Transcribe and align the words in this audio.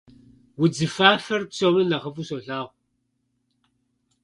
Удзыфафэр 0.61 1.41
псом 1.49 1.73
нэ 1.77 1.83
нэхъыфӏу 1.89 2.23
солъагъу. 2.27 2.71